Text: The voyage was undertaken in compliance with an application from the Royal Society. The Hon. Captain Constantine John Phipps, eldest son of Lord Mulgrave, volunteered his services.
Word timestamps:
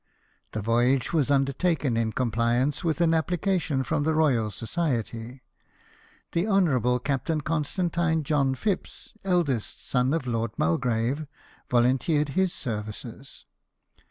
The 0.53 0.63
voyage 0.63 1.13
was 1.13 1.29
undertaken 1.29 1.95
in 1.95 2.11
compliance 2.11 2.83
with 2.83 3.01
an 3.01 3.13
application 3.13 3.83
from 3.83 4.01
the 4.01 4.15
Royal 4.15 4.49
Society. 4.49 5.43
The 6.31 6.47
Hon. 6.47 6.97
Captain 7.01 7.41
Constantine 7.41 8.23
John 8.23 8.55
Phipps, 8.55 9.13
eldest 9.23 9.87
son 9.87 10.11
of 10.15 10.25
Lord 10.25 10.53
Mulgrave, 10.57 11.27
volunteered 11.69 12.29
his 12.29 12.51
services. 12.51 13.45